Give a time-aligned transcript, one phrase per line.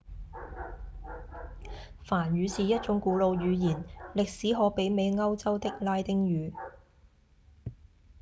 [2.03, 3.83] 梵語是一種古老語言
[4.15, 6.51] 歷史可媲美歐洲的拉丁語